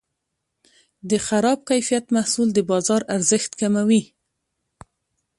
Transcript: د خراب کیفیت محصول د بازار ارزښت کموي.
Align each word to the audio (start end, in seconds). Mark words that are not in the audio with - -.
د 1.09 1.11
خراب 1.27 1.59
کیفیت 1.69 2.05
محصول 2.15 2.49
د 2.53 2.59
بازار 2.71 3.01
ارزښت 3.15 3.51
کموي. 3.61 4.03